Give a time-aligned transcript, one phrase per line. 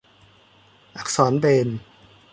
[0.97, 1.79] อักษรเบรลล์